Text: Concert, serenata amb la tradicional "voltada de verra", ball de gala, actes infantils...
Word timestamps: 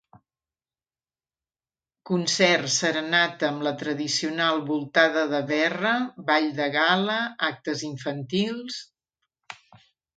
Concert, 2.11 2.65
serenata 2.77 3.49
amb 3.51 3.67
la 3.69 3.75
tradicional 3.83 4.65
"voltada 4.73 5.29
de 5.37 5.45
verra", 5.55 5.95
ball 6.33 6.53
de 6.63 6.71
gala, 6.81 7.23
actes 7.53 7.89
infantils... 7.95 8.85